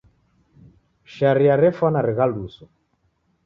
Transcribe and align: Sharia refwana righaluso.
Sharia 1.17 1.55
refwana 1.61 2.01
righaluso. 2.09 2.65